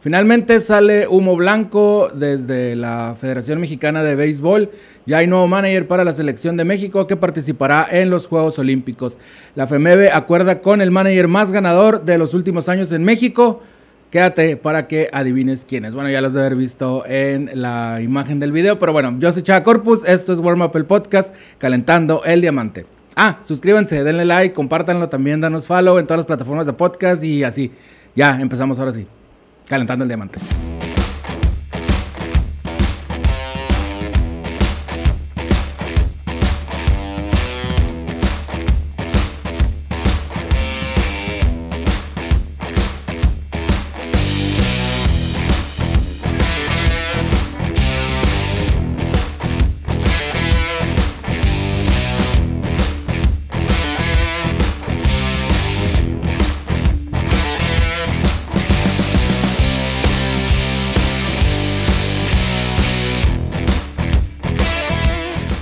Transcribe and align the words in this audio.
Finalmente 0.00 0.60
sale 0.60 1.08
humo 1.08 1.36
blanco 1.36 2.10
desde 2.14 2.76
la 2.76 3.16
Federación 3.18 3.60
Mexicana 3.60 4.02
de 4.02 4.14
Béisbol. 4.14 4.70
Ya 5.06 5.18
hay 5.18 5.26
nuevo 5.26 5.48
manager 5.48 5.88
para 5.88 6.04
la 6.04 6.12
selección 6.12 6.56
de 6.56 6.64
México 6.64 7.06
que 7.06 7.16
participará 7.16 7.86
en 7.90 8.10
los 8.10 8.26
Juegos 8.26 8.58
Olímpicos. 8.58 9.18
La 9.54 9.66
FEMEBE 9.66 10.10
acuerda 10.12 10.60
con 10.60 10.80
el 10.80 10.90
manager 10.90 11.28
más 11.28 11.50
ganador 11.50 12.04
de 12.04 12.18
los 12.18 12.34
últimos 12.34 12.68
años 12.68 12.92
en 12.92 13.04
México. 13.04 13.62
Quédate 14.10 14.56
para 14.56 14.86
que 14.86 15.08
adivines 15.12 15.64
quién 15.64 15.84
es. 15.84 15.94
Bueno, 15.94 16.10
ya 16.10 16.20
los 16.20 16.34
de 16.34 16.40
haber 16.40 16.56
visto 16.56 17.04
en 17.06 17.50
la 17.54 18.00
imagen 18.00 18.38
del 18.38 18.52
video, 18.52 18.78
pero 18.78 18.92
bueno, 18.92 19.16
yo 19.18 19.32
soy 19.32 19.42
Chava 19.42 19.64
Corpus, 19.64 20.04
esto 20.06 20.32
es 20.32 20.38
Warm 20.38 20.62
Up 20.62 20.76
el 20.76 20.84
Podcast, 20.84 21.34
calentando 21.58 22.22
el 22.24 22.40
diamante. 22.40 22.86
Ah, 23.16 23.38
suscríbanse, 23.42 24.04
denle 24.04 24.24
like, 24.24 24.54
compártanlo 24.54 25.08
también, 25.08 25.40
danos 25.40 25.66
follow 25.66 25.98
en 25.98 26.06
todas 26.06 26.18
las 26.18 26.26
plataformas 26.26 26.66
de 26.66 26.74
podcast 26.74 27.24
y 27.24 27.42
así. 27.42 27.72
Ya, 28.14 28.38
empezamos 28.40 28.78
ahora 28.78 28.92
sí. 28.92 29.06
Calentando 29.66 30.04
el 30.04 30.08
diamante. 30.08 30.38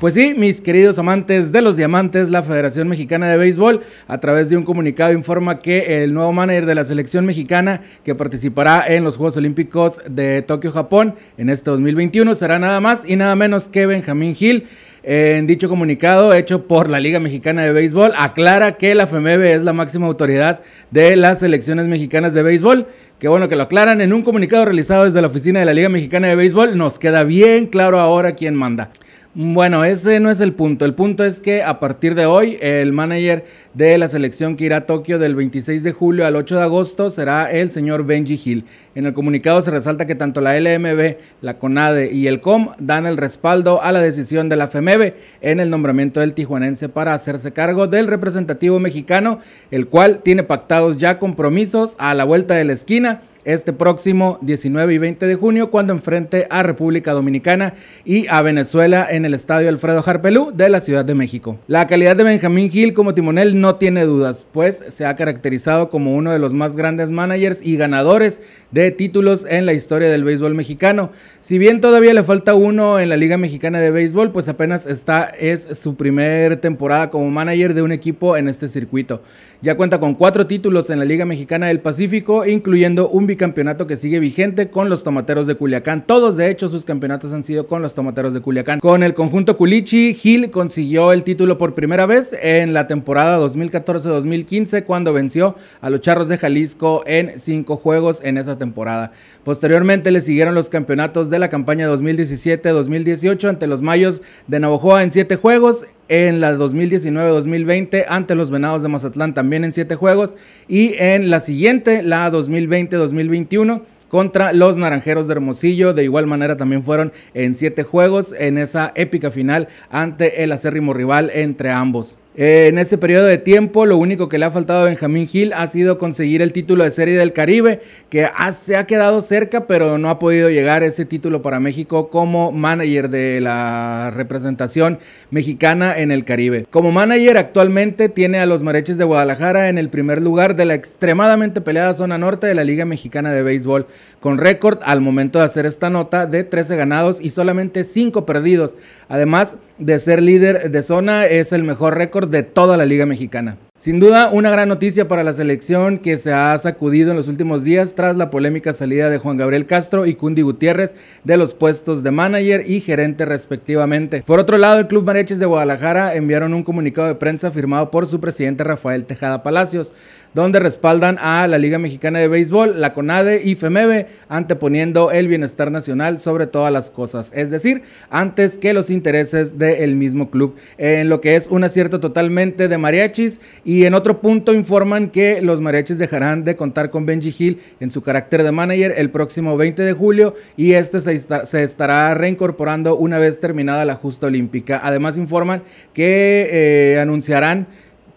Pues 0.00 0.14
sí, 0.14 0.32
mis 0.34 0.62
queridos 0.62 0.98
amantes 0.98 1.52
de 1.52 1.60
los 1.60 1.76
diamantes, 1.76 2.30
la 2.30 2.42
Federación 2.42 2.88
Mexicana 2.88 3.28
de 3.28 3.36
Béisbol, 3.36 3.82
a 4.08 4.18
través 4.18 4.48
de 4.48 4.56
un 4.56 4.64
comunicado, 4.64 5.12
informa 5.12 5.58
que 5.58 6.02
el 6.02 6.14
nuevo 6.14 6.32
manager 6.32 6.64
de 6.64 6.74
la 6.74 6.86
selección 6.86 7.26
mexicana 7.26 7.82
que 8.02 8.14
participará 8.14 8.86
en 8.88 9.04
los 9.04 9.18
Juegos 9.18 9.36
Olímpicos 9.36 10.00
de 10.08 10.40
Tokio, 10.40 10.72
Japón, 10.72 11.16
en 11.36 11.50
este 11.50 11.70
2021, 11.70 12.34
será 12.34 12.58
nada 12.58 12.80
más 12.80 13.06
y 13.06 13.16
nada 13.16 13.36
menos 13.36 13.68
que 13.68 13.84
Benjamín 13.84 14.34
Gil. 14.34 14.68
En 15.02 15.46
dicho 15.46 15.68
comunicado 15.68 16.32
hecho 16.32 16.66
por 16.66 16.88
la 16.88 16.98
Liga 16.98 17.20
Mexicana 17.20 17.62
de 17.62 17.72
Béisbol, 17.72 18.12
aclara 18.16 18.78
que 18.78 18.94
la 18.94 19.06
FEMEBE 19.06 19.52
es 19.52 19.64
la 19.64 19.74
máxima 19.74 20.06
autoridad 20.06 20.60
de 20.90 21.14
las 21.16 21.40
selecciones 21.40 21.84
mexicanas 21.88 22.32
de 22.32 22.42
béisbol. 22.42 22.86
Qué 23.18 23.28
bueno 23.28 23.50
que 23.50 23.56
lo 23.56 23.64
aclaran 23.64 24.00
en 24.00 24.14
un 24.14 24.22
comunicado 24.22 24.64
realizado 24.64 25.04
desde 25.04 25.20
la 25.20 25.28
oficina 25.28 25.60
de 25.60 25.66
la 25.66 25.74
Liga 25.74 25.90
Mexicana 25.90 26.28
de 26.28 26.36
Béisbol. 26.36 26.78
Nos 26.78 26.98
queda 26.98 27.22
bien 27.22 27.66
claro 27.66 28.00
ahora 28.00 28.34
quién 28.34 28.54
manda. 28.54 28.92
Bueno, 29.32 29.84
ese 29.84 30.18
no 30.18 30.28
es 30.28 30.40
el 30.40 30.54
punto. 30.54 30.84
El 30.84 30.94
punto 30.94 31.24
es 31.24 31.40
que 31.40 31.62
a 31.62 31.78
partir 31.78 32.16
de 32.16 32.26
hoy, 32.26 32.58
el 32.60 32.90
manager 32.90 33.44
de 33.74 33.96
la 33.96 34.08
selección 34.08 34.56
que 34.56 34.64
irá 34.64 34.78
a 34.78 34.86
Tokio 34.86 35.20
del 35.20 35.36
26 35.36 35.84
de 35.84 35.92
julio 35.92 36.26
al 36.26 36.34
8 36.34 36.56
de 36.56 36.62
agosto 36.62 37.10
será 37.10 37.48
el 37.48 37.70
señor 37.70 38.04
Benji 38.04 38.40
Hill. 38.44 38.64
En 38.96 39.06
el 39.06 39.14
comunicado 39.14 39.62
se 39.62 39.70
resalta 39.70 40.08
que 40.08 40.16
tanto 40.16 40.40
la 40.40 40.58
LMB, 40.58 41.14
la 41.42 41.60
CONADE 41.60 42.12
y 42.12 42.26
el 42.26 42.40
COM 42.40 42.70
dan 42.80 43.06
el 43.06 43.16
respaldo 43.16 43.80
a 43.80 43.92
la 43.92 44.00
decisión 44.00 44.48
de 44.48 44.56
la 44.56 44.66
FEMEBE 44.66 45.14
en 45.42 45.60
el 45.60 45.70
nombramiento 45.70 46.18
del 46.18 46.34
tijuanense 46.34 46.88
para 46.88 47.14
hacerse 47.14 47.52
cargo 47.52 47.86
del 47.86 48.08
representativo 48.08 48.80
mexicano, 48.80 49.38
el 49.70 49.86
cual 49.86 50.22
tiene 50.24 50.42
pactados 50.42 50.98
ya 50.98 51.20
compromisos 51.20 51.94
a 51.98 52.14
la 52.14 52.24
vuelta 52.24 52.54
de 52.54 52.64
la 52.64 52.72
esquina 52.72 53.22
este 53.52 53.72
próximo 53.72 54.38
19 54.42 54.94
y 54.94 54.98
20 54.98 55.26
de 55.26 55.34
junio 55.34 55.70
cuando 55.70 55.92
enfrente 55.92 56.46
a 56.50 56.62
República 56.62 57.12
Dominicana 57.12 57.74
y 58.04 58.26
a 58.28 58.42
Venezuela 58.42 59.06
en 59.10 59.24
el 59.24 59.34
Estadio 59.34 59.68
Alfredo 59.68 60.02
Harpelú 60.04 60.52
de 60.54 60.68
la 60.68 60.80
Ciudad 60.80 61.04
de 61.04 61.14
México. 61.14 61.58
La 61.66 61.86
calidad 61.86 62.16
de 62.16 62.24
Benjamín 62.24 62.70
Gil 62.70 62.94
como 62.94 63.14
timonel 63.14 63.60
no 63.60 63.76
tiene 63.76 64.04
dudas, 64.04 64.46
pues 64.52 64.84
se 64.88 65.06
ha 65.06 65.16
caracterizado 65.16 65.90
como 65.90 66.14
uno 66.14 66.32
de 66.32 66.38
los 66.38 66.52
más 66.52 66.76
grandes 66.76 67.10
managers 67.10 67.60
y 67.62 67.76
ganadores 67.76 68.40
de 68.70 68.90
títulos 68.90 69.46
en 69.48 69.66
la 69.66 69.72
historia 69.72 70.08
del 70.08 70.24
béisbol 70.24 70.54
mexicano. 70.54 71.10
Si 71.40 71.58
bien 71.58 71.80
todavía 71.80 72.14
le 72.14 72.22
falta 72.22 72.54
uno 72.54 73.00
en 73.00 73.08
la 73.08 73.16
Liga 73.16 73.36
Mexicana 73.36 73.80
de 73.80 73.90
Béisbol, 73.90 74.30
pues 74.30 74.48
apenas 74.48 74.86
está 74.86 75.24
es 75.24 75.68
su 75.78 75.96
primer 75.96 76.56
temporada 76.56 77.10
como 77.10 77.30
manager 77.30 77.74
de 77.74 77.82
un 77.82 77.92
equipo 77.92 78.36
en 78.36 78.48
este 78.48 78.68
circuito. 78.68 79.22
Ya 79.62 79.76
cuenta 79.76 80.00
con 80.00 80.14
cuatro 80.14 80.46
títulos 80.46 80.88
en 80.88 80.98
la 80.98 81.04
Liga 81.04 81.26
Mexicana 81.26 81.66
del 81.66 81.80
Pacífico, 81.80 82.46
incluyendo 82.46 83.10
un 83.10 83.26
bicampeonato 83.26 83.86
que 83.86 83.96
sigue 83.96 84.18
vigente 84.18 84.70
con 84.70 84.88
los 84.88 85.04
Tomateros 85.04 85.46
de 85.46 85.54
Culiacán. 85.54 86.06
Todos, 86.06 86.36
de 86.36 86.48
hecho, 86.48 86.68
sus 86.68 86.86
campeonatos 86.86 87.34
han 87.34 87.44
sido 87.44 87.66
con 87.66 87.82
los 87.82 87.94
Tomateros 87.94 88.32
de 88.32 88.40
Culiacán. 88.40 88.80
Con 88.80 89.02
el 89.02 89.12
conjunto 89.12 89.58
Culichi, 89.58 90.14
Gil 90.14 90.50
consiguió 90.50 91.12
el 91.12 91.24
título 91.24 91.58
por 91.58 91.74
primera 91.74 92.06
vez 92.06 92.34
en 92.40 92.72
la 92.72 92.86
temporada 92.86 93.38
2014-2015 93.38 94.84
cuando 94.84 95.12
venció 95.12 95.56
a 95.82 95.90
los 95.90 96.00
Charros 96.00 96.28
de 96.28 96.38
Jalisco 96.38 97.02
en 97.06 97.38
cinco 97.38 97.76
juegos 97.76 98.20
en 98.22 98.38
esa 98.38 98.56
temporada. 98.60 99.10
Posteriormente 99.42 100.12
le 100.12 100.20
siguieron 100.20 100.54
los 100.54 100.68
campeonatos 100.68 101.30
de 101.30 101.40
la 101.40 101.48
campaña 101.50 101.90
2017-2018 101.90 103.48
ante 103.48 103.66
los 103.66 103.82
Mayos 103.82 104.22
de 104.46 104.60
Navojoa 104.60 105.02
en 105.02 105.10
siete 105.10 105.34
juegos 105.34 105.84
en 106.08 106.40
la 106.40 106.54
2019-2020 106.54 108.04
ante 108.08 108.36
los 108.36 108.50
Venados 108.50 108.82
de 108.82 108.88
Mazatlán 108.88 109.34
también 109.34 109.64
en 109.64 109.72
siete 109.72 109.96
juegos 109.96 110.36
y 110.68 110.94
en 110.98 111.30
la 111.30 111.40
siguiente, 111.40 112.04
la 112.04 112.30
2020-2021 112.30 113.82
contra 114.08 114.52
los 114.52 114.76
Naranjeros 114.76 115.26
de 115.26 115.32
Hermosillo. 115.32 115.94
De 115.94 116.04
igual 116.04 116.26
manera 116.26 116.56
también 116.56 116.84
fueron 116.84 117.12
en 117.32 117.54
siete 117.54 117.82
juegos 117.82 118.34
en 118.38 118.58
esa 118.58 118.92
épica 118.94 119.30
final 119.30 119.68
ante 119.90 120.44
el 120.44 120.52
acérrimo 120.52 120.92
rival 120.92 121.30
entre 121.32 121.70
ambos. 121.70 122.16
Eh, 122.36 122.68
en 122.68 122.78
ese 122.78 122.96
periodo 122.96 123.26
de 123.26 123.38
tiempo, 123.38 123.86
lo 123.86 123.96
único 123.96 124.28
que 124.28 124.38
le 124.38 124.44
ha 124.44 124.52
faltado 124.52 124.82
a 124.82 124.84
Benjamín 124.84 125.26
Gil 125.26 125.52
ha 125.52 125.66
sido 125.66 125.98
conseguir 125.98 126.42
el 126.42 126.52
título 126.52 126.84
de 126.84 126.92
Serie 126.92 127.18
del 127.18 127.32
Caribe, 127.32 127.80
que 128.08 128.28
se 128.52 128.76
ha 128.76 128.86
quedado 128.86 129.20
cerca, 129.20 129.66
pero 129.66 129.98
no 129.98 130.08
ha 130.10 130.20
podido 130.20 130.48
llegar 130.48 130.84
ese 130.84 131.04
título 131.04 131.42
para 131.42 131.58
México 131.58 132.08
como 132.08 132.52
manager 132.52 133.10
de 133.10 133.40
la 133.40 134.12
representación 134.14 135.00
mexicana 135.32 135.98
en 135.98 136.12
el 136.12 136.24
Caribe. 136.24 136.66
Como 136.70 136.92
manager, 136.92 137.36
actualmente 137.36 138.08
tiene 138.08 138.38
a 138.38 138.46
los 138.46 138.62
Mareches 138.62 138.96
de 138.96 139.04
Guadalajara 139.04 139.68
en 139.68 139.76
el 139.76 139.88
primer 139.88 140.22
lugar 140.22 140.54
de 140.54 140.66
la 140.66 140.74
extremadamente 140.74 141.60
peleada 141.60 141.94
zona 141.94 142.16
norte 142.16 142.46
de 142.46 142.54
la 142.54 142.62
Liga 142.62 142.84
Mexicana 142.84 143.32
de 143.32 143.42
Béisbol, 143.42 143.88
con 144.20 144.38
récord 144.38 144.78
al 144.84 145.00
momento 145.00 145.40
de 145.40 145.46
hacer 145.46 145.66
esta 145.66 145.90
nota 145.90 146.26
de 146.26 146.44
13 146.44 146.76
ganados 146.76 147.20
y 147.20 147.30
solamente 147.30 147.82
5 147.82 148.24
perdidos. 148.24 148.76
Además 149.08 149.56
de 149.80 149.98
ser 149.98 150.22
líder 150.22 150.70
de 150.70 150.82
zona, 150.82 151.26
es 151.26 151.52
el 151.52 151.64
mejor 151.64 151.96
récord 151.96 152.28
de 152.28 152.42
toda 152.42 152.76
la 152.76 152.84
Liga 152.84 153.06
Mexicana. 153.06 153.56
Sin 153.80 153.98
duda, 153.98 154.28
una 154.30 154.50
gran 154.50 154.68
noticia 154.68 155.08
para 155.08 155.24
la 155.24 155.32
selección 155.32 156.00
que 156.00 156.18
se 156.18 156.34
ha 156.34 156.58
sacudido 156.58 157.12
en 157.12 157.16
los 157.16 157.28
últimos 157.28 157.64
días 157.64 157.94
tras 157.94 158.14
la 158.14 158.28
polémica 158.28 158.74
salida 158.74 159.08
de 159.08 159.16
Juan 159.16 159.38
Gabriel 159.38 159.64
Castro 159.64 160.04
y 160.04 160.16
Cundi 160.16 160.42
Gutiérrez 160.42 160.94
de 161.24 161.38
los 161.38 161.54
puestos 161.54 162.02
de 162.02 162.10
manager 162.10 162.70
y 162.70 162.80
gerente 162.80 163.24
respectivamente. 163.24 164.22
Por 164.26 164.38
otro 164.38 164.58
lado, 164.58 164.80
el 164.80 164.86
Club 164.86 165.06
Mareches 165.06 165.38
de 165.38 165.46
Guadalajara 165.46 166.14
enviaron 166.14 166.52
un 166.52 166.62
comunicado 166.62 167.08
de 167.08 167.14
prensa 167.14 167.50
firmado 167.50 167.90
por 167.90 168.06
su 168.06 168.20
presidente 168.20 168.64
Rafael 168.64 169.06
Tejada 169.06 169.42
Palacios, 169.42 169.94
donde 170.34 170.60
respaldan 170.60 171.18
a 171.20 171.46
la 171.46 171.58
Liga 171.58 171.78
Mexicana 171.78 172.18
de 172.18 172.28
Béisbol, 172.28 172.80
la 172.80 172.94
CONADE 172.94 173.42
y 173.44 173.54
FEMEBE, 173.54 174.06
anteponiendo 174.28 175.10
el 175.10 175.28
bienestar 175.28 175.70
nacional 175.70 176.18
sobre 176.18 176.46
todas 176.46 176.72
las 176.72 176.90
cosas, 176.90 177.32
es 177.34 177.50
decir, 177.50 177.82
antes 178.10 178.58
que 178.58 178.72
los 178.72 178.90
intereses 178.90 179.58
del 179.58 179.96
mismo 179.96 180.30
club, 180.30 180.56
en 180.78 181.08
lo 181.08 181.20
que 181.20 181.36
es 181.36 181.48
un 181.48 181.64
acierto 181.64 182.00
totalmente 182.00 182.68
de 182.68 182.78
mariachis 182.78 183.40
y 183.64 183.84
en 183.84 183.94
otro 183.94 184.20
punto 184.20 184.52
informan 184.52 185.10
que 185.10 185.40
los 185.42 185.60
mariachis 185.60 185.98
dejarán 185.98 186.44
de 186.44 186.56
contar 186.56 186.90
con 186.90 187.06
Benji 187.06 187.34
Hill 187.36 187.60
en 187.80 187.90
su 187.90 188.02
carácter 188.02 188.42
de 188.42 188.52
manager 188.52 188.94
el 188.96 189.10
próximo 189.10 189.56
20 189.56 189.82
de 189.82 189.92
julio 189.92 190.34
y 190.56 190.72
este 190.72 191.00
se, 191.00 191.62
estará 191.62 192.14
reincorporando 192.14 192.96
una 192.96 193.18
vez 193.18 193.40
terminada 193.40 193.84
la 193.84 193.96
justa 193.96 194.26
olímpica. 194.26 194.80
Además 194.82 195.16
informan 195.16 195.62
que 195.92 196.48
eh, 196.50 197.00
anunciarán 197.00 197.66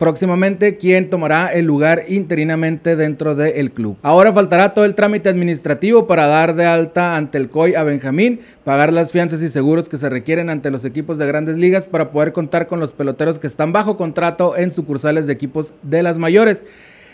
próximamente 0.03 0.75
quien 0.75 1.09
tomará 1.09 1.53
el 1.53 1.63
lugar 1.63 2.03
interinamente 2.09 2.97
dentro 2.97 3.35
del 3.35 3.71
club. 3.71 3.95
Ahora 4.01 4.33
faltará 4.33 4.73
todo 4.73 4.83
el 4.83 4.95
trámite 4.95 5.29
administrativo 5.29 6.07
para 6.07 6.27
dar 6.27 6.55
de 6.55 6.65
alta 6.65 7.15
ante 7.15 7.37
el 7.37 7.47
COI 7.47 7.75
a 7.75 7.83
Benjamín, 7.83 8.41
pagar 8.65 8.91
las 8.91 9.13
fianzas 9.13 9.41
y 9.41 9.49
seguros 9.49 9.87
que 9.87 9.97
se 9.97 10.09
requieren 10.09 10.49
ante 10.49 10.71
los 10.71 10.83
equipos 10.83 11.17
de 11.17 11.25
grandes 11.25 11.55
ligas 11.55 11.87
para 11.87 12.11
poder 12.11 12.33
contar 12.33 12.67
con 12.67 12.81
los 12.81 12.91
peloteros 12.91 13.39
que 13.39 13.47
están 13.47 13.71
bajo 13.71 13.95
contrato 13.95 14.57
en 14.57 14.73
sucursales 14.73 15.25
de 15.25 15.31
equipos 15.31 15.73
de 15.83 16.03
las 16.03 16.17
mayores 16.17 16.65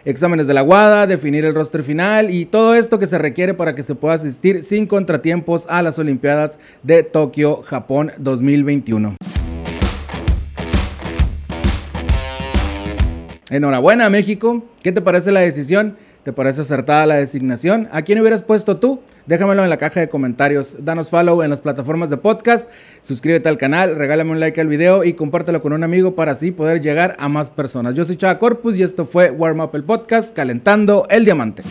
exámenes 0.03 0.47
de 0.47 0.56
la 0.56 0.62
guada, 0.62 1.06
definir 1.06 1.45
el 1.45 1.53
roster 1.53 1.83
final 1.83 2.31
y 2.31 2.45
todo 2.45 2.74
esto 2.74 2.97
que 2.97 3.06
se 3.06 3.19
requiere 3.19 3.53
para 3.53 3.75
que 3.75 3.83
se 3.83 3.94
pueda 3.94 4.15
asistir 4.15 4.63
sin 4.63 4.88
contratiempos 4.88 5.68
a 5.69 5.83
las 5.83 6.00
Olimpiadas 6.00 6.57
de 6.81 7.03
Tokio, 7.03 7.62
Japón 7.62 8.13
2021. 8.18 9.19
Enhorabuena 13.50 14.10
México, 14.12 14.63
¿qué 14.84 14.92
te 14.92 15.01
parece 15.01 15.31
la 15.31 15.40
decisión? 15.40 15.98
¿Te 16.24 16.34
parece 16.34 16.62
acertada 16.62 17.07
la 17.07 17.16
designación? 17.16 17.88
¿A 17.92 18.04
quién 18.04 18.19
hubieras 18.19 18.44
puesto 18.44 18.78
tú? 18.78 19.00
Déjamelo 19.25 19.63
en 19.63 19.69
la 19.72 19.78
caja 19.78 20.01
de 20.01 20.10
comentarios. 20.10 20.75
Danos 20.80 21.10
follow 21.10 21.42
en 21.42 21.50
las 21.50 21.62
plataformas 21.62 22.12
de 22.12 22.18
podcast. 22.18 22.69
Suscríbete 23.01 23.50
al 23.50 23.57
canal, 23.57 23.96
regálame 23.96 24.31
un 24.31 24.40
like 24.40 24.62
al 24.62 24.68
video 24.68 25.04
y 25.04 25.13
compártelo 25.13 25.63
con 25.63 25.74
un 25.74 25.84
amigo 25.84 26.13
para 26.13 26.34
así 26.34 26.51
poder 26.51 26.81
llegar 26.81 27.16
a 27.18 27.28
más 27.28 27.50
personas. 27.50 27.96
Yo 27.96 28.06
soy 28.06 28.18
Chava 28.18 28.38
Corpus 28.38 28.78
y 28.78 28.84
esto 28.84 29.07
fue 29.07 29.31
Warm 29.31 29.62
Up 29.62 29.72
el 29.74 29.84
Podcast, 29.84 30.36
calentando 30.36 31.07
el 31.10 31.25
diamante. 31.25 31.63